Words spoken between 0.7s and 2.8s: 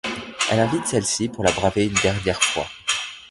celle-ci pour la braver une dernière fois.